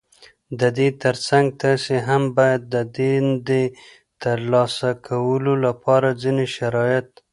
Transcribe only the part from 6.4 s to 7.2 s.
شرايط